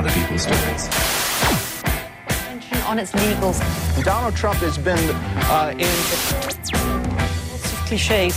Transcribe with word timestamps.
other 0.00 0.12
people's 0.16 0.42
stories. 0.42 0.88
on 2.90 2.98
its 2.98 3.12
legals. 3.12 3.58
Donald 4.04 4.34
Trump 4.34 4.58
has 4.66 4.76
been 4.78 4.98
uh, 5.46 5.70
in. 5.78 5.86
Lots 6.42 7.72
of 7.72 7.86
cliches. 7.86 8.34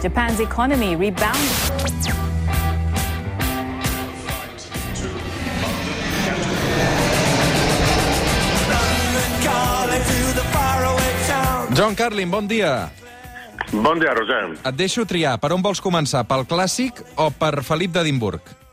Japan's 0.00 0.40
economy 0.40 0.96
rebounded. 0.96 1.42
John 11.74 11.94
Carlin, 11.94 12.30
bon 12.30 12.46
dia. 12.48 12.90
Bon 13.72 13.98
dia, 14.00 14.14
Roger. 14.14 14.56
Et 14.64 14.76
deixo 14.76 15.04
triar. 15.04 15.36
Per 15.36 15.52
on 15.52 15.60
vols 15.60 15.82
començar? 15.84 16.24
Pel 16.24 16.46
clàssic 16.48 17.02
o 17.20 17.28
per 17.28 17.60
Felip 17.66 17.92
d'Edimburg? 17.92 18.65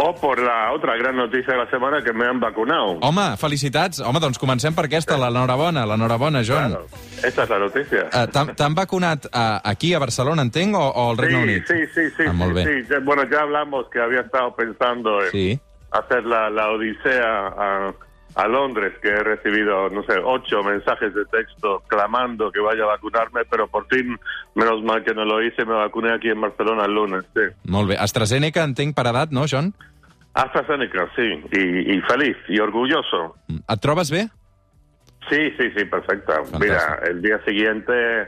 O 0.00 0.14
por 0.14 0.38
la 0.40 0.70
otra 0.72 0.96
gran 0.96 1.16
noticia 1.16 1.54
de 1.54 1.58
la 1.58 1.68
semana 1.70 2.02
que 2.04 2.12
me 2.12 2.24
han 2.24 2.38
vacunado. 2.38 2.98
Home, 3.02 3.36
felicitats. 3.36 3.98
Home, 3.98 4.20
doncs 4.22 4.38
comencem 4.38 4.72
per 4.76 4.84
aquesta. 4.86 5.16
L'enhorabona, 5.18 5.82
l'enhorabona, 5.90 6.42
John. 6.46 6.70
Claro, 6.70 6.86
esta 7.24 7.42
es 7.42 7.50
la 7.50 7.58
noticia. 7.58 8.04
Eh, 8.12 8.26
T'han 8.54 8.74
vacunat 8.76 9.26
uh, 9.26 9.58
aquí, 9.64 9.94
a 9.94 9.98
Barcelona, 9.98 10.42
entenc, 10.46 10.76
o, 10.78 10.84
o 10.86 11.10
al 11.10 11.18
Regne 11.18 11.40
sí, 11.42 11.42
Unit? 11.50 11.66
sí, 11.66 11.86
sí, 11.94 12.10
sí, 12.16 12.22
Ah, 12.28 12.32
molt 12.32 12.56
sí, 12.56 12.64
bé. 12.64 12.84
sí. 12.84 12.94
Bueno, 13.02 13.24
ya 13.28 13.40
hablamos 13.40 13.90
que 13.90 13.98
había 14.00 14.20
estado 14.20 14.54
pensando 14.54 15.20
en 15.24 15.30
Sí. 15.32 15.60
hacer 15.90 16.22
la, 16.24 16.48
la 16.48 16.70
odisea 16.70 17.46
a, 17.48 17.92
a 18.38 18.46
Londres, 18.46 18.92
que 19.02 19.08
he 19.08 19.22
recibido, 19.24 19.88
no 19.90 20.04
sé, 20.04 20.14
ocho 20.22 20.62
mensajes 20.62 21.12
de 21.12 21.24
texto 21.24 21.82
clamando 21.88 22.52
que 22.52 22.60
vaya 22.60 22.84
a 22.84 22.94
vacunarme, 22.94 23.44
pero 23.50 23.66
por 23.66 23.88
fin, 23.88 24.16
menos 24.54 24.80
mal 24.84 25.02
que 25.02 25.12
no 25.12 25.24
lo 25.24 25.42
hice, 25.42 25.64
me 25.64 25.74
vacuné 25.74 26.14
aquí 26.14 26.28
en 26.28 26.40
Barcelona 26.40 26.84
el 26.84 26.94
lunes, 26.94 27.24
sí. 27.34 27.42
Molt 27.64 27.88
bé. 27.88 27.96
AstraZeneca, 27.98 28.62
entenc, 28.62 28.94
per 28.94 29.08
edat, 29.10 29.34
no, 29.34 29.42
John? 29.50 29.74
AstraZeneca, 30.34 31.08
sí, 31.16 31.26
y, 31.50 31.96
y 31.96 32.00
feliz 32.02 32.36
y 32.48 32.60
orgulloso. 32.60 33.34
Et 33.48 33.80
trobes 33.80 34.12
bé? 34.14 34.28
Sí, 35.28 35.50
sí, 35.58 35.72
sí, 35.76 35.84
perfecta. 35.86 36.34
Fantástico. 36.34 36.60
Mira, 36.60 37.00
el 37.10 37.20
día 37.20 37.42
siguiente, 37.44 38.22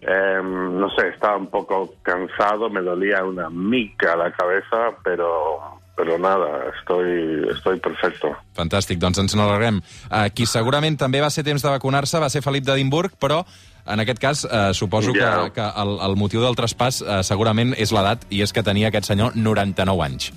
eh, 0.00 0.40
no 0.42 0.88
sé, 0.96 1.08
estaba 1.08 1.36
un 1.36 1.50
poco 1.50 1.96
cansado, 2.00 2.70
me 2.70 2.80
dolía 2.80 3.22
una 3.24 3.50
mica 3.50 4.16
la 4.16 4.32
cabeza, 4.32 4.96
pero 5.04 5.79
pero 6.00 6.16
nada, 6.18 6.70
estoy 6.80 7.44
estoy 7.52 7.76
perfecto. 7.84 8.30
Fantàstic, 8.56 8.96
doncs 9.02 9.18
ens 9.20 9.34
n'alegrem. 9.36 9.82
Uh, 10.08 10.30
qui 10.32 10.46
segurament 10.48 10.96
també 10.96 11.20
va 11.20 11.28
ser 11.28 11.44
temps 11.44 11.60
de 11.60 11.68
vacunar-se 11.74 12.16
va 12.22 12.30
ser 12.32 12.40
Felip 12.40 12.64
d'Edimburg, 12.64 13.18
però 13.20 13.42
en 13.84 14.00
aquest 14.00 14.18
cas 14.22 14.44
uh, 14.48 14.70
suposo 14.72 15.12
Ja. 15.12 15.44
que, 15.50 15.58
que 15.60 15.66
el, 15.82 15.92
el 16.08 16.16
motiu 16.16 16.40
del 16.40 16.56
traspàs 16.56 17.02
uh, 17.04 17.18
segurament 17.26 17.74
és 17.76 17.92
l'edat, 17.92 18.24
i 18.32 18.40
és 18.40 18.52
que 18.56 18.62
tenia 18.64 18.88
aquest 18.88 19.10
senyor 19.12 19.36
99 19.36 20.06
anys. 20.06 20.30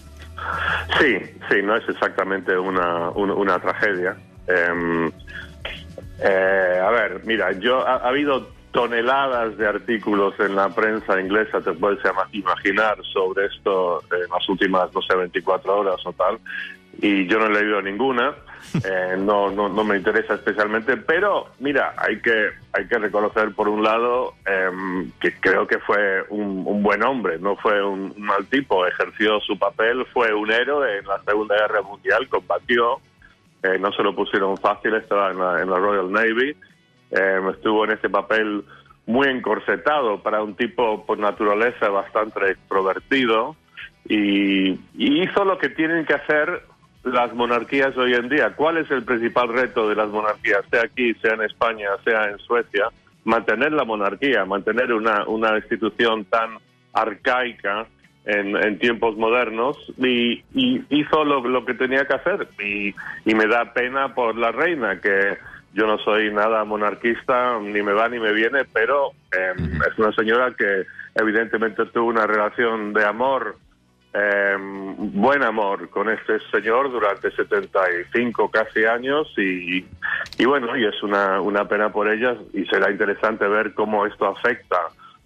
Sí, 0.99 1.15
sí, 1.49 1.61
no 1.63 1.77
es 1.79 1.87
exactamente 1.87 2.57
una, 2.59 3.09
un- 3.15 3.31
una 3.31 3.55
tragedia. 3.63 4.17
Eh, 4.47 5.09
eh, 6.19 6.79
a 6.83 6.89
ver, 6.91 7.21
mira, 7.25 7.51
yo 7.53 7.79
ha, 7.87 7.95
ha 8.03 8.09
habido 8.09 8.49
toneladas 8.73 9.55
de 9.55 9.67
artículos 9.67 10.33
en 10.39 10.55
la 10.55 10.67
prensa 10.69 11.21
inglesa, 11.21 11.61
te 11.61 11.71
puedes 11.73 11.99
imaginar, 12.31 12.97
sobre 13.13 13.45
esto 13.45 14.01
en 14.11 14.29
las 14.29 14.49
últimas, 14.49 14.93
no 14.93 15.01
sé, 15.03 15.15
24 15.15 15.77
horas 15.79 16.01
o 16.05 16.11
tal, 16.11 16.39
y 16.99 17.27
yo 17.27 17.37
no 17.37 17.45
he 17.45 17.61
leído 17.61 17.81
ninguna, 17.83 18.33
eh, 18.83 19.15
no, 19.17 19.51
no, 19.51 19.69
no 19.69 19.83
me 19.83 19.97
interesa 19.97 20.33
especialmente, 20.33 20.97
pero 20.97 21.49
mira, 21.59 21.93
hay 21.97 22.19
que, 22.19 22.49
hay 22.73 22.87
que 22.87 22.97
reconocer 22.97 23.53
por 23.53 23.69
un 23.69 23.83
lado 23.83 24.33
em, 24.43 25.11
que 25.19 25.39
creo 25.39 25.67
que 25.67 25.77
fue 25.77 26.23
un, 26.29 26.63
un 26.65 26.81
buen 26.81 27.03
hombre, 27.03 27.37
no 27.37 27.55
fue 27.57 27.83
un, 27.83 28.11
un 28.17 28.23
mal 28.23 28.47
tipo, 28.47 28.87
ejerció 28.87 29.39
su 29.41 29.57
papel, 29.59 30.03
fue 30.11 30.33
un 30.33 30.51
héroe 30.51 30.97
en 30.97 31.05
la 31.05 31.21
Segunda 31.21 31.55
Guerra 31.55 31.83
Mundial, 31.83 32.27
combatió, 32.27 32.99
eh, 33.61 33.77
no 33.79 33.91
se 33.91 34.01
lo 34.01 34.15
pusieron 34.15 34.57
fácil, 34.57 34.95
estaba 34.95 35.29
en 35.29 35.37
la, 35.37 35.61
en 35.61 35.69
la 35.69 35.77
Royal 35.77 36.11
Navy, 36.11 36.55
eh, 37.15 37.39
estuvo 37.51 37.85
en 37.85 37.91
este 37.91 38.09
papel 38.09 38.63
muy 39.05 39.27
encorsetado 39.27 40.21
para 40.21 40.41
un 40.41 40.55
tipo 40.55 41.05
por 41.05 41.19
naturaleza 41.19 41.89
bastante 41.89 42.51
extrovertido 42.51 43.55
y, 44.07 44.79
hizo 44.95 45.45
lo 45.45 45.57
que 45.57 45.69
tienen 45.69 46.05
que 46.05 46.13
hacer 46.13 46.63
las 47.03 47.33
monarquías 47.33 47.95
hoy 47.97 48.13
en 48.13 48.29
día. 48.29 48.53
¿Cuál 48.55 48.77
es 48.77 48.89
el 48.91 49.03
principal 49.03 49.49
reto 49.49 49.89
de 49.89 49.95
las 49.95 50.09
monarquías, 50.09 50.61
sea 50.69 50.83
aquí, 50.83 51.13
sea 51.15 51.33
en 51.33 51.43
España, 51.43 51.89
sea 52.03 52.29
en 52.29 52.39
Suecia? 52.39 52.87
Mantener 53.25 53.71
la 53.71 53.83
monarquía, 53.83 54.45
mantener 54.45 54.93
una, 54.93 55.25
una 55.25 55.57
institución 55.57 56.25
tan 56.25 56.57
arcaica 56.93 57.85
en, 58.25 58.79
tiempos 58.79 59.17
modernos 59.17 59.77
y, 59.97 60.43
y 60.53 60.83
hizo 60.89 61.25
lo, 61.25 61.65
que 61.65 61.73
tenía 61.73 62.05
que 62.05 62.15
hacer. 62.15 62.47
Y 62.59 63.33
me 63.33 63.47
da 63.47 63.73
pena 63.73 64.13
por 64.13 64.37
la 64.37 64.51
reina, 64.51 64.99
que 64.99 65.37
yo 65.73 65.87
no 65.87 65.97
soy 65.99 66.31
nada 66.31 66.63
monarquista, 66.63 67.59
ni 67.59 67.81
me 67.81 67.93
va 67.93 68.07
ni 68.09 68.19
me 68.19 68.31
viene, 68.31 68.65
pero 68.65 69.11
eh, 69.31 69.53
es 69.57 69.97
una 69.97 70.11
señora 70.13 70.53
que 70.57 70.85
evidentemente 71.15 71.85
tuvo 71.87 72.07
una 72.07 72.27
relación 72.27 72.93
de 72.93 73.05
amor 73.05 73.57
eh, 74.15 74.55
buen 74.59 75.41
amor 75.41 75.89
con 75.89 76.07
este 76.07 76.39
señor 76.51 76.91
durante 76.91 77.31
75 77.31 78.51
casi 78.51 78.85
años 78.85 79.27
y, 79.37 79.83
y 80.37 80.45
bueno, 80.45 80.77
y 80.77 80.85
es 80.85 81.01
una, 81.01 81.41
una 81.41 81.67
pena 81.67 81.91
por 81.91 82.07
ellas 82.07 82.37
y 82.53 82.63
será 82.65 82.91
interesante 82.91 83.47
ver 83.47 83.73
cómo 83.73 84.05
esto 84.05 84.27
afecta 84.27 84.77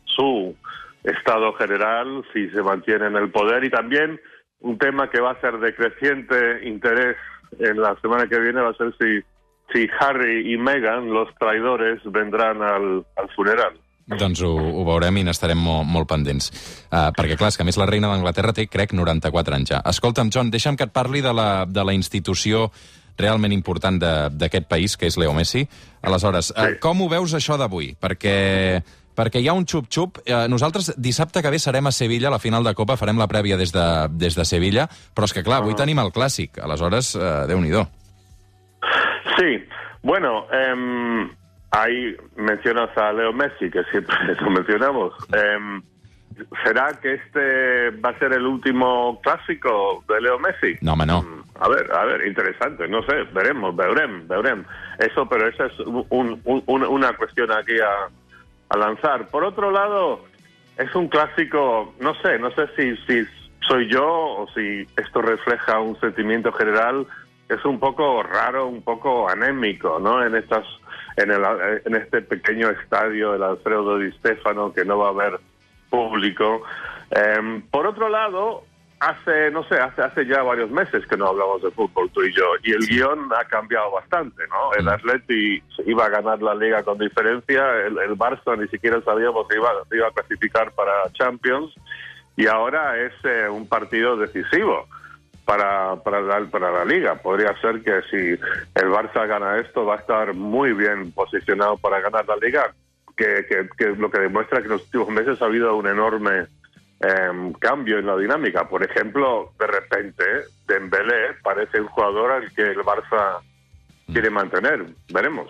su 0.06 0.56
estado 1.04 1.52
general, 1.54 2.24
si 2.32 2.50
se 2.50 2.62
mantiene 2.64 3.08
en 3.08 3.18
el 3.18 3.30
poder 3.30 3.66
y 3.66 3.70
también 3.70 4.22
un 4.62 4.78
tema 4.78 5.10
que 5.10 5.20
va 5.20 5.32
a 5.32 5.42
ser 5.42 5.58
de 5.58 5.76
creciente 5.76 6.66
interés 6.66 7.18
en 7.60 7.82
la 7.82 7.96
semana 8.00 8.28
que 8.28 8.40
viene 8.40 8.62
va 8.62 8.70
a 8.70 8.74
ser 8.74 8.94
si, 9.00 9.22
si 9.74 9.88
Harry 10.00 10.54
y 10.54 10.58
Meghan, 10.58 11.10
los 11.14 11.30
traidores, 11.40 12.00
vendrán 12.06 12.62
al, 12.62 13.06
al 13.16 13.30
funeral. 13.36 13.74
Doncs 14.08 14.40
ho, 14.48 14.54
ho 14.56 14.84
veurem 14.88 15.18
i 15.20 15.24
n'estarem 15.28 15.60
molt, 15.60 15.84
molt 15.92 16.08
pendents. 16.08 16.46
Uh, 16.88 17.10
perquè, 17.12 17.36
clar, 17.36 17.50
és 17.52 17.58
que 17.60 17.66
a 17.66 17.68
més 17.68 17.76
la 17.76 17.86
reina 17.90 18.08
d'Anglaterra 18.08 18.54
té, 18.56 18.64
crec, 18.72 18.94
94 18.96 19.58
anys 19.58 19.74
ja. 19.74 19.82
Escolta'm, 19.92 20.30
John, 20.32 20.48
deixa'm 20.54 20.78
que 20.80 20.88
et 20.88 20.94
parli 20.96 21.20
de 21.26 21.34
la, 21.36 21.66
de 21.68 21.84
la 21.84 21.92
institució 21.98 22.70
realment 23.20 23.52
important 23.52 24.00
de- 24.00 24.30
d'aquest 24.32 24.70
país, 24.72 24.96
que 24.96 25.08
és 25.12 25.18
Leo 25.20 25.34
Messi. 25.36 25.66
Aleshores, 26.08 26.54
uh, 26.56 26.78
com 26.80 27.02
ho 27.04 27.10
veus 27.12 27.34
això 27.36 27.58
d'avui? 27.60 27.98
Perquè, 28.00 28.80
perquè 29.18 29.42
hi 29.44 29.50
ha 29.52 29.58
un 29.60 29.66
xup-xup. 29.68 30.22
Uh, 30.24 30.46
nosaltres 30.48 30.94
dissabte 30.96 31.44
que 31.44 31.52
ve 31.52 31.60
serem 31.60 31.92
a 31.92 31.92
Sevilla, 31.92 32.30
a 32.32 32.36
la 32.38 32.40
final 32.40 32.64
de 32.64 32.76
Copa, 32.80 32.96
farem 32.96 33.20
la 33.20 33.28
prèvia 33.28 33.58
des 33.60 33.74
de, 33.76 33.86
des 34.16 34.40
de 34.40 34.46
Sevilla, 34.48 34.88
però 35.14 35.28
és 35.28 35.36
que, 35.36 35.44
clar, 35.44 35.60
avui 35.66 35.76
tenim 35.76 36.00
el 36.00 36.14
clàssic. 36.16 36.62
Aleshores, 36.64 37.12
uh, 37.20 37.44
Déu-n'hi-do. 37.52 37.84
Sí, 39.38 39.66
bueno, 40.04 40.46
em, 40.52 41.30
ahí 41.72 42.16
mencionas 42.36 42.96
a 42.98 43.12
Leo 43.14 43.34
Messi, 43.34 43.70
que 43.70 43.84
siempre 43.86 44.16
lo 44.42 44.50
mencionamos. 44.52 45.14
Em, 45.34 45.82
¿Será 46.64 47.00
que 47.02 47.16
este 47.16 47.90
va 48.00 48.12
a 48.12 48.20
ser 48.20 48.32
el 48.34 48.46
último 48.46 49.20
clásico 49.24 50.04
de 50.08 50.22
Leo 50.22 50.38
Messi? 50.38 50.78
No, 50.82 50.96
no. 50.96 51.24
Mm, 51.24 51.44
A 51.60 51.68
ver, 51.70 51.92
a 51.92 52.06
ver, 52.06 52.28
interesante, 52.28 52.88
no 52.88 53.02
sé, 53.04 53.24
veremos, 53.34 53.76
veremos, 53.76 54.28
veremos. 54.28 54.68
Eso, 55.00 55.28
pero 55.28 55.48
esa 55.48 55.66
es 55.66 55.80
un- 55.80 56.06
un- 56.46 56.84
una 56.86 57.14
cuestión 57.14 57.52
aquí 57.52 57.80
a, 57.80 58.10
a 58.70 58.78
lanzar. 58.78 59.30
Por 59.30 59.44
otro 59.44 59.72
lado, 59.72 60.26
es 60.78 60.94
un 60.94 61.08
clásico, 61.08 61.96
no 62.00 62.14
sé, 62.22 62.38
no 62.38 62.52
sé 62.52 62.68
si, 62.78 62.96
si 63.08 63.26
soy 63.68 63.90
yo 63.92 64.06
o 64.08 64.48
si 64.54 64.88
esto 64.96 65.22
refleja 65.24 65.80
un 65.80 66.00
sentimiento 66.00 66.52
general, 66.54 67.08
es 67.50 67.64
un 67.66 67.80
poco 67.80 68.24
raro, 68.24 68.68
un 68.68 68.82
poco 68.82 69.30
anémico, 69.30 70.00
¿no? 70.00 70.24
En 70.26 70.36
estas, 70.36 70.66
en, 71.16 71.32
el, 71.32 71.44
en 71.86 71.96
este 71.96 72.22
pequeño 72.22 72.70
estadio 72.70 73.34
del 73.34 73.44
Alfredo 73.44 73.98
Di 73.98 74.12
Stefano 74.14 74.74
que 74.74 74.84
no 74.84 74.98
va 74.98 75.08
a 75.08 75.12
haber 75.12 75.40
público. 75.90 76.64
Em, 77.10 77.62
por 77.62 77.88
otro 77.88 78.10
lado, 78.10 78.64
hace, 79.00 79.50
no 79.52 79.64
sé, 79.64 79.76
hace, 79.76 80.02
hace 80.02 80.26
ya 80.26 80.44
varios 80.44 80.70
meses 80.70 81.06
que 81.08 81.16
no 81.16 81.28
hablamos 81.28 81.62
de 81.62 81.72
fútbol 81.72 82.10
tú 82.12 82.24
y 82.24 82.34
yo, 82.34 82.46
y 82.64 82.72
el 82.72 82.86
guion 82.86 83.30
ha 83.34 83.46
cambiado 83.46 83.92
bastante, 83.92 84.44
¿no? 84.50 84.74
El 84.78 84.90
Atleti 84.90 85.64
iba 85.86 86.06
a 86.06 86.10
ganar 86.10 86.42
la 86.42 86.54
liga 86.54 86.84
con 86.84 86.98
diferencia, 86.98 87.64
el, 87.86 87.98
el 87.98 88.18
Barça 88.18 88.58
ni 88.58 88.68
siquiera 88.68 89.02
sabíamos 89.02 89.48
que 89.48 89.56
iba, 89.56 89.72
iba 89.92 90.08
a 90.08 90.12
clasificar 90.12 90.72
para 90.72 91.10
Champions, 91.14 91.74
y 92.36 92.48
ahora 92.48 92.98
es 92.98 93.14
eh, 93.24 93.48
un 93.50 93.68
partido 93.68 94.18
decisivo 94.18 94.88
para, 95.48 95.96
para, 96.04 96.20
la, 96.22 96.46
para 96.52 96.70
la 96.72 96.84
liga. 96.86 97.16
Podría 97.16 97.56
ser 97.62 97.82
que 97.82 98.02
si 98.12 98.18
el 98.76 98.90
Barça 98.92 99.26
gana 99.26 99.58
esto, 99.58 99.86
va 99.86 99.96
a 99.96 100.00
estar 100.00 100.34
muy 100.36 100.74
bien 100.74 101.12
posicionado 101.14 101.78
para 101.78 102.02
ganar 102.02 102.26
la 102.28 102.36
liga, 102.36 102.72
que, 103.16 103.46
que, 103.50 103.70
que 103.78 103.86
lo 103.98 104.12
que 104.12 104.20
demuestra 104.20 104.60
que 104.60 104.66
en 104.66 104.72
los 104.74 104.84
últimos 104.84 105.10
meses 105.10 105.42
ha 105.42 105.46
habido 105.46 105.76
un 105.78 105.88
enorme 105.88 106.48
em, 107.00 107.54
cambio 107.54 107.98
en 108.00 108.06
la 108.06 108.18
dinámica. 108.18 108.68
Por 108.68 108.84
ejemplo, 108.84 109.54
de 109.58 109.68
repente, 109.68 110.24
Dembélé 110.68 111.36
parece 111.42 111.80
un 111.80 111.88
jugador 111.88 112.32
al 112.32 112.52
que 112.54 112.64
el 112.64 112.80
Barça 112.80 113.40
quiere 114.12 114.30
mantener. 114.30 114.86
Veremos. 115.14 115.48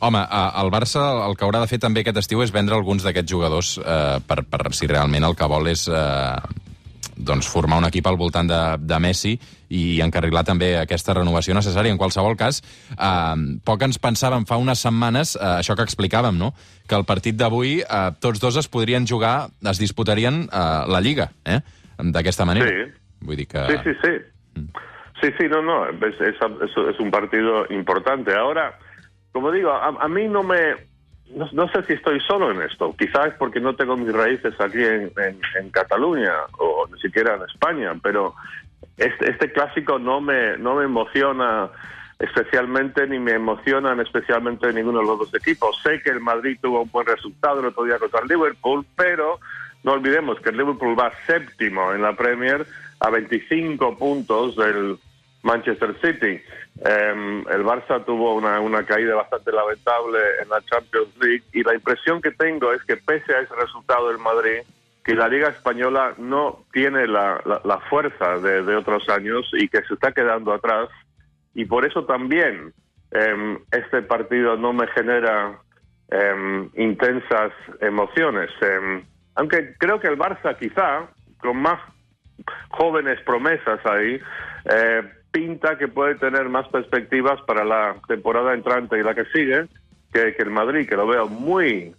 Home, 0.00 0.18
a- 0.28 0.52
el 0.62 0.70
Barça 0.70 1.28
el 1.28 1.36
que 1.36 1.44
haurà 1.44 1.60
de 1.62 1.66
fer 1.70 1.78
també 1.82 2.02
aquest 2.04 2.18
estiu 2.22 2.42
és 2.42 2.52
vendre 2.54 2.74
alguns 2.76 3.02
d'aquests 3.06 3.30
jugadors 3.32 3.76
eh, 3.78 4.18
per, 4.26 4.42
per 4.44 4.72
si 4.74 4.86
realment 4.90 5.24
el 5.24 5.34
que 5.38 5.48
vol 5.50 5.66
és 5.72 5.86
eh, 5.88 6.36
doncs, 7.24 7.48
formar 7.50 7.78
un 7.80 7.86
equip 7.88 8.06
al 8.06 8.16
voltant 8.20 8.48
de, 8.50 8.60
de 8.78 8.98
Messi 9.00 9.34
i 9.74 10.00
encarrilar 10.04 10.44
també 10.44 10.74
aquesta 10.78 11.14
renovació 11.16 11.54
necessària. 11.56 11.90
En 11.92 11.98
qualsevol 11.98 12.36
cas, 12.36 12.60
eh, 12.94 13.58
poc 13.64 13.82
ens 13.88 13.98
pensàvem 13.98 14.46
fa 14.46 14.56
unes 14.60 14.78
setmanes, 14.84 15.34
eh, 15.36 15.42
això 15.60 15.74
que 15.76 15.82
explicàvem, 15.86 16.36
no? 16.38 16.52
que 16.86 16.94
el 16.94 17.04
partit 17.08 17.36
d'avui 17.40 17.78
eh, 17.80 18.10
tots 18.20 18.40
dos 18.40 18.56
es 18.60 18.68
podrien 18.68 19.06
jugar, 19.08 19.48
es 19.64 19.78
disputarien 19.80 20.44
eh, 20.52 20.64
la 20.86 21.00
Lliga, 21.00 21.30
eh? 21.44 21.60
d'aquesta 21.98 22.44
manera. 22.44 22.68
Sí. 22.68 23.00
Vull 23.24 23.36
dir 23.40 23.46
que... 23.48 23.66
Sí, 23.70 23.76
sí, 23.84 23.98
sí. 24.04 24.64
Sí, 25.22 25.28
sí, 25.38 25.46
no, 25.48 25.62
no, 25.62 25.86
es, 25.88 26.14
es- 26.20 26.36
es- 26.66 26.76
es 26.94 27.00
un 27.00 27.10
partido 27.10 27.64
importante. 27.70 28.34
Ahora, 28.36 28.78
como 29.32 29.50
digo, 29.50 29.70
a, 29.70 29.88
a 29.88 30.08
mí 30.08 30.28
no 30.28 30.42
me... 30.42 30.92
No, 31.30 31.48
no 31.52 31.68
sé 31.68 31.82
si 31.84 31.94
estoy 31.94 32.20
solo 32.20 32.50
en 32.50 32.62
esto. 32.62 32.94
Quizás 32.98 33.34
porque 33.38 33.60
no 33.60 33.74
tengo 33.74 33.96
mis 33.96 34.12
raíces 34.12 34.54
aquí 34.60 34.82
en, 34.82 35.10
en- 35.16 35.40
en 35.58 35.70
Cataluña 35.70 36.32
o 36.58 36.86
ni 36.92 37.00
siquiera 37.00 37.34
en 37.36 37.42
España, 37.42 37.92
pero 38.02 38.34
este, 38.96 39.30
este 39.30 39.50
clásico 39.52 39.98
no 39.98 40.20
me, 40.20 40.56
no 40.58 40.76
me 40.76 40.84
emociona 40.84 41.68
especialmente 42.18 43.06
ni 43.08 43.18
me 43.18 43.32
emocionan 43.32 44.00
especialmente 44.00 44.72
ninguno 44.72 45.00
de 45.00 45.06
los 45.06 45.18
dos 45.18 45.34
equipos. 45.34 45.76
Sé 45.82 46.00
que 46.02 46.10
el 46.10 46.20
Madrid 46.20 46.58
tuvo 46.62 46.82
un 46.82 46.90
buen 46.90 47.06
resultado 47.06 47.60
el 47.60 47.66
otro 47.66 47.84
día 47.84 47.98
contra 47.98 48.20
el 48.20 48.28
Liverpool, 48.28 48.86
pero 48.96 49.40
no 49.82 49.92
olvidemos 49.92 50.38
que 50.40 50.50
el 50.50 50.56
Liverpool 50.56 50.98
va 50.98 51.12
séptimo 51.26 51.92
en 51.92 52.02
la 52.02 52.12
Premier 52.14 52.64
a 53.00 53.10
25 53.10 53.98
puntos 53.98 54.56
del 54.56 54.96
Manchester 55.44 55.94
City. 56.00 56.42
Em, 56.80 57.46
el 57.48 57.62
Barça 57.62 58.04
tuvo 58.04 58.34
una, 58.34 58.84
caída 58.84 59.14
bastante 59.14 59.52
lamentable 59.52 60.18
en 60.42 60.48
la 60.48 60.60
Champions 60.62 61.16
League 61.20 61.44
y 61.52 61.62
la 61.62 61.74
impresión 61.74 62.20
que 62.20 62.32
tengo 62.32 62.72
es 62.72 62.82
que 62.82 62.96
pese 62.96 63.34
a 63.34 63.40
ese 63.40 63.54
resultado 63.54 64.08
del 64.08 64.18
Madrid, 64.18 64.62
que 65.04 65.14
la 65.14 65.28
Liga 65.28 65.48
Española 65.48 66.14
no 66.18 66.64
tiene 66.72 67.06
la, 67.06 67.40
fuerza 67.90 68.38
de, 68.38 68.74
otros 68.74 69.08
años 69.10 69.48
y 69.52 69.68
que 69.68 69.82
se 69.82 69.94
está 69.94 70.12
quedando 70.12 70.52
atrás 70.52 70.88
y 71.54 71.66
por 71.66 71.84
eso 71.84 72.04
también 72.04 72.72
em, 73.12 73.58
este 73.70 74.02
partido 74.02 74.56
no 74.56 74.72
me 74.72 74.86
genera 74.88 75.58
em, 76.10 76.70
intensas 76.74 77.52
emociones. 77.80 78.50
Em, 78.62 79.04
aunque 79.36 79.74
creo 79.78 80.00
que 80.00 80.08
el 80.08 80.18
Barça 80.18 80.56
quizá, 80.58 81.06
con 81.38 81.58
más 81.58 81.78
jóvenes 82.70 83.20
promesas 83.20 83.84
ahí, 83.84 84.20
eh, 84.64 85.02
pinta 85.34 85.76
que 85.76 85.88
puede 85.88 86.14
tener 86.14 86.48
más 86.48 86.68
perspectivas 86.68 87.42
para 87.42 87.64
la 87.64 87.96
temporada 88.06 88.54
entrante 88.54 88.96
y 88.96 89.02
la 89.02 89.16
que 89.16 89.24
sigue 89.34 89.66
que, 90.12 90.32
el 90.38 90.50
Madrid, 90.50 90.88
que 90.88 90.94
lo 90.94 91.08
veo 91.08 91.26
muy 91.26 91.92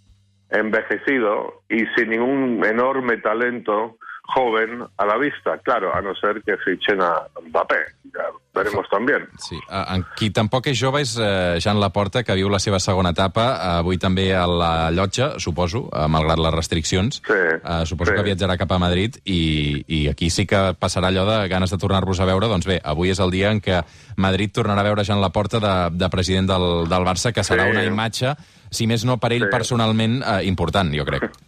envejecido 0.48 1.60
y 1.68 1.84
sin 1.94 2.10
ningún 2.10 2.64
enorme 2.64 3.18
talento 3.18 3.98
joven 4.22 4.84
a 4.96 5.04
la 5.04 5.18
vista, 5.18 5.58
claro, 5.58 5.94
a 5.94 6.00
no 6.00 6.14
ser 6.14 6.42
que 6.42 6.56
fichen 6.56 7.02
a 7.02 7.28
Mbappé, 7.46 7.76
ya 8.04 8.24
veremos 8.56 8.88
también. 8.90 9.28
Sí, 9.38 9.58
en 9.70 10.02
qui 10.16 10.30
tampoc 10.34 10.66
és 10.72 10.78
jove 10.80 11.02
és 11.04 11.12
eh, 11.20 11.58
Jan 11.62 11.78
Laporta, 11.78 12.24
que 12.24 12.34
viu 12.34 12.48
la 12.50 12.58
seva 12.62 12.80
segona 12.80 13.12
etapa, 13.14 13.44
eh, 13.52 13.68
avui 13.82 13.98
també 14.02 14.30
a 14.34 14.46
la 14.48 14.90
llotja, 14.90 15.34
suposo, 15.38 15.84
eh, 15.92 16.06
malgrat 16.08 16.40
les 16.42 16.54
restriccions. 16.56 17.20
Sí, 17.20 17.38
suposo 17.86 18.10
sí. 18.12 18.16
que 18.16 18.24
viatjarà 18.26 18.56
cap 18.58 18.72
a 18.72 18.80
Madrid 18.82 19.20
i, 19.24 19.84
i 19.86 20.00
aquí 20.08 20.30
sí 20.30 20.46
que 20.48 20.72
passarà 20.80 21.12
allò 21.12 21.26
de 21.28 21.38
ganes 21.52 21.70
de 21.70 21.78
tornar-vos 21.78 22.18
a 22.20 22.26
veure. 22.26 22.48
Doncs 22.48 22.66
bé, 22.66 22.80
avui 22.82 23.12
és 23.12 23.20
el 23.20 23.30
dia 23.30 23.52
en 23.52 23.60
què 23.60 23.82
Madrid 24.16 24.50
tornarà 24.56 24.80
a 24.80 24.88
veure 24.90 25.04
Jan 25.04 25.20
Laporta 25.20 25.60
de, 25.60 25.74
de 25.96 26.08
president 26.10 26.48
del, 26.50 26.68
del 26.88 27.04
Barça, 27.06 27.32
que 27.36 27.44
serà 27.44 27.66
Sí. 27.66 27.70
una 27.76 27.84
imatge, 27.84 28.34
si 28.70 28.86
més 28.86 29.04
no 29.04 29.18
per 29.18 29.32
ell 29.32 29.46
Sí. 29.46 29.50
personalment, 29.52 30.22
eh, 30.22 30.44
important, 30.48 30.90
jo 30.96 31.04
crec. 31.04 31.30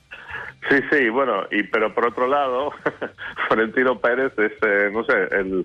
Sí, 0.69 0.77
sí, 0.91 1.09
bueno, 1.09 1.45
y 1.51 1.63
pero 1.63 1.95
por 1.95 2.07
otro 2.07 2.27
lado, 2.27 2.73
Florentino 3.49 3.99
Pérez 3.99 4.33
es, 4.39 4.53
eh, 4.63 4.91
no 4.93 5.05
sé, 5.05 5.15
el, 5.31 5.65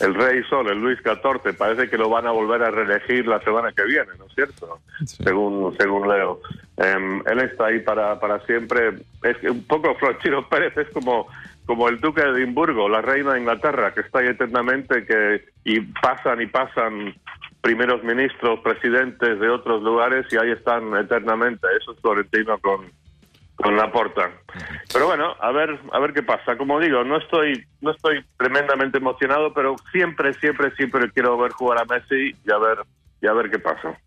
el 0.00 0.14
rey 0.14 0.42
sol, 0.44 0.68
el 0.68 0.78
Luis 0.78 0.98
XIV, 0.98 1.56
parece 1.56 1.88
que 1.88 1.96
lo 1.96 2.10
van 2.10 2.26
a 2.26 2.32
volver 2.32 2.62
a 2.62 2.70
reelegir 2.70 3.26
la 3.26 3.40
semana 3.40 3.72
que 3.72 3.84
viene, 3.84 4.10
¿no 4.18 4.26
es 4.26 4.34
cierto? 4.34 4.78
Sí. 5.06 5.22
Según 5.24 5.74
según 5.78 6.08
leo. 6.08 6.40
Em, 6.76 7.22
él 7.26 7.40
está 7.40 7.66
ahí 7.66 7.80
para, 7.80 8.18
para 8.20 8.40
siempre. 8.46 8.94
Es 9.22 9.42
un 9.44 9.64
poco 9.64 9.94
Florentino 9.94 10.48
Pérez 10.50 10.76
es 10.76 10.88
como 10.90 11.28
como 11.64 11.88
el 11.88 12.00
duque 12.00 12.20
de 12.20 12.30
Edimburgo, 12.30 12.88
la 12.88 13.02
reina 13.02 13.34
de 13.34 13.40
Inglaterra, 13.40 13.94
que 13.94 14.00
está 14.00 14.18
ahí 14.18 14.26
eternamente 14.26 15.06
que 15.06 15.44
y 15.64 15.80
pasan 15.80 16.42
y 16.42 16.46
pasan 16.46 17.14
primeros 17.60 18.02
ministros, 18.02 18.58
presidentes 18.60 19.38
de 19.38 19.48
otros 19.48 19.82
lugares 19.82 20.26
y 20.32 20.36
ahí 20.36 20.50
están 20.50 20.94
eternamente. 20.96 21.66
Eso 21.80 21.92
es 21.92 22.00
Florentino 22.00 22.58
con 22.58 22.90
con 23.56 23.76
la 23.76 23.90
porta. 23.92 24.30
Pero 24.92 25.06
bueno, 25.06 25.34
a 25.40 25.52
ver, 25.52 25.78
a 25.92 25.98
ver 25.98 26.12
qué 26.12 26.22
pasa. 26.22 26.56
Como 26.56 26.80
digo, 26.80 27.04
no 27.04 27.18
estoy, 27.18 27.64
no 27.80 27.92
estoy 27.92 28.24
tremendamente 28.36 28.98
emocionado, 28.98 29.52
pero 29.54 29.76
siempre, 29.92 30.34
siempre, 30.34 30.74
siempre 30.76 31.10
quiero 31.12 31.36
ver 31.38 31.52
jugar 31.52 31.78
a 31.78 31.84
Messi 31.84 32.36
y 32.44 32.52
a 32.52 32.58
ver, 32.58 32.78
y 33.20 33.26
a 33.26 33.32
ver 33.32 33.50
qué 33.50 33.58
pasa. 33.58 33.98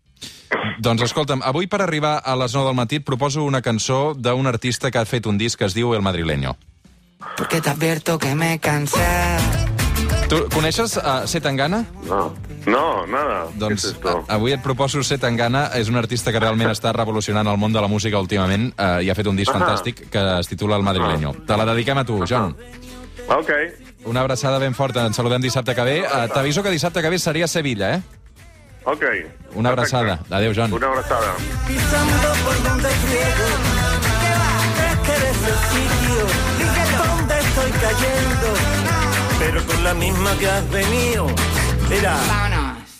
Doncs 0.78 1.02
escolta'm, 1.02 1.42
avui 1.42 1.66
per 1.66 1.80
arribar 1.82 2.20
a 2.24 2.36
les 2.38 2.54
9 2.54 2.68
del 2.68 2.76
matí 2.78 3.00
et 3.00 3.04
proposo 3.04 3.42
una 3.44 3.62
cançó 3.62 4.14
d'un 4.14 4.46
artista 4.46 4.90
que 4.90 5.00
ha 5.00 5.04
fet 5.04 5.26
un 5.26 5.38
disc 5.38 5.58
que 5.58 5.66
es 5.66 5.74
diu 5.74 5.94
El 5.94 6.04
Madrileño. 6.06 6.56
Porque 7.36 7.60
te 7.60 7.70
advierto 7.70 8.18
que 8.18 8.34
me 8.34 8.58
cansé. 8.60 9.02
Tu 10.28 10.38
coneixes 10.54 10.96
uh, 10.96 11.26
Setangana? 11.26 11.84
No, 12.06 12.34
no, 12.66 13.06
nada. 13.06 13.46
¿Qué 13.52 13.58
Doncs 13.58 13.84
es 13.84 13.92
esto? 13.92 14.24
avui 14.28 14.52
et 14.52 14.62
proposo 14.62 15.02
Setangana, 15.02 15.70
és 15.74 15.88
un 15.88 15.96
artista 15.96 16.32
que 16.32 16.40
realment 16.40 16.70
està 16.70 16.92
revolucionant 16.92 17.46
el 17.46 17.56
món 17.58 17.72
de 17.72 17.80
la 17.80 17.88
música 17.88 18.18
últimament 18.18 18.72
uh, 18.74 19.00
i 19.02 19.10
ha 19.10 19.14
fet 19.14 19.26
un 19.26 19.36
disc 19.36 19.52
Ah. 19.54 19.58
fantàstic 19.58 20.08
que 20.10 20.24
es 20.40 20.48
titula 20.48 20.76
El 20.76 20.82
Madrileño. 20.82 21.32
Te 21.46 21.56
la 21.56 21.64
dediquem 21.64 21.98
a 21.98 22.04
tu, 22.04 22.22
John. 22.28 22.56
Ok, 23.28 23.50
Una 24.06 24.20
abraçada 24.20 24.58
ben 24.62 24.72
forta, 24.74 25.04
ens 25.06 25.16
saludem 25.16 25.42
dissabte 25.42 25.74
que 25.74 25.82
ve. 25.82 25.96
Uh, 26.02 26.28
T'aviso 26.32 26.62
que 26.62 26.70
dissabte 26.70 27.02
que 27.02 27.10
ve 27.10 27.18
seria 27.18 27.46
a 27.46 27.48
Sevilla, 27.48 27.94
eh? 27.96 28.02
ok. 28.84 29.02
Una 29.54 29.70
abraçada. 29.70 30.18
Perfecto. 30.18 30.34
Adéu, 30.36 30.52
John. 30.54 30.72
Una 30.72 30.86
cayendo. 37.80 38.48
Pero 39.38 39.64
con 39.66 39.84
la 39.84 39.94
misma 39.94 40.36
que 40.38 40.48
has 40.48 40.70
venido. 40.70 41.26
Mira. 41.88 42.16